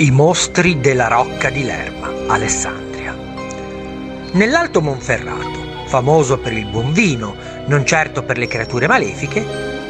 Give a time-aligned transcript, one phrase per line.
[0.00, 3.16] I mostri della rocca di Lerma, Alessandria.
[4.30, 7.34] Nell'Alto Monferrato, famoso per il buon vino,
[7.66, 9.44] non certo per le creature malefiche,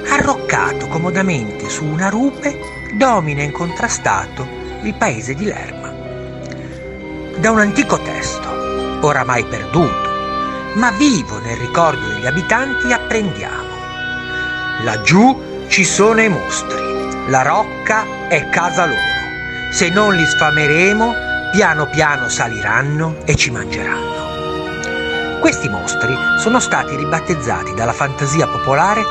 [0.08, 2.58] arroccato comodamente su una rupe,
[2.94, 4.48] domina incontrastato
[4.80, 5.92] il paese di Lerma.
[7.36, 8.48] Da un antico testo,
[9.02, 10.08] oramai perduto,
[10.76, 13.76] ma vivo nel ricordo degli abitanti, apprendiamo.
[14.84, 19.17] Laggiù ci sono i mostri, la rocca è casa loro
[19.70, 21.14] se non li sfameremo,
[21.52, 25.38] piano piano saliranno e ci mangeranno.
[25.40, 29.02] Questi mostri sono stati ribattezzati dalla fantasia popolare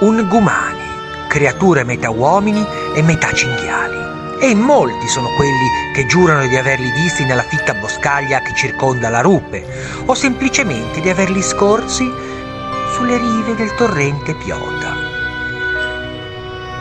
[0.00, 0.80] Ungumani,
[1.28, 3.98] creature metà uomini e metà cinghiali.
[4.40, 9.20] E molti sono quelli che giurano di averli visti nella fitta boscaglia che circonda la
[9.20, 9.62] rupe,
[10.06, 12.10] o semplicemente di averli scorsi
[12.94, 14.94] sulle rive del torrente Piota.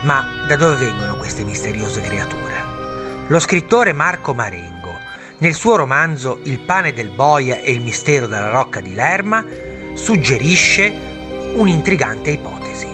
[0.04, 2.59] Ma da dove vengono queste misteriose creature?
[3.30, 4.98] Lo scrittore Marco Marengo,
[5.38, 9.46] nel suo romanzo Il pane del boia e il mistero della rocca di Lerma,
[9.94, 10.92] suggerisce
[11.54, 12.88] un'intrigante ipotesi.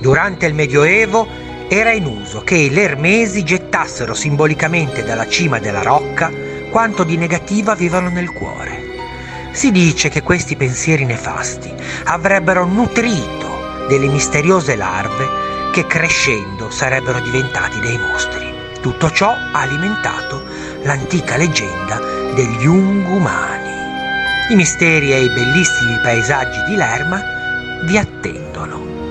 [0.00, 1.28] Durante il Medioevo
[1.68, 6.32] era in uso che i lermesi gettassero simbolicamente dalla cima della rocca
[6.70, 8.92] quanto di negativo avevano nel cuore.
[9.52, 11.70] Si dice che questi pensieri nefasti
[12.04, 18.53] avrebbero nutrito delle misteriose larve che crescendo sarebbero diventati dei mostri.
[18.84, 20.44] Tutto ciò ha alimentato
[20.82, 21.98] l'antica leggenda
[22.34, 23.72] degli Ungumani.
[24.50, 27.18] I misteri e i bellissimi paesaggi di Lerma
[27.84, 29.03] vi attendono.